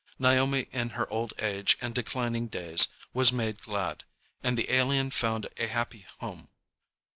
Naomi 0.17 0.61
in 0.71 0.89
her 0.97 1.07
old 1.11 1.31
age 1.37 1.77
and 1.79 1.93
declining 1.93 2.47
days 2.47 2.87
was 3.13 3.31
made 3.31 3.61
glad, 3.61 4.03
and 4.41 4.57
the 4.57 4.71
alien 4.73 5.11
found 5.11 5.47
a 5.57 5.67
happy 5.67 6.07
home. 6.17 6.49